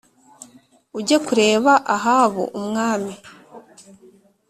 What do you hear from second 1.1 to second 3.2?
kureba Ahabu umwami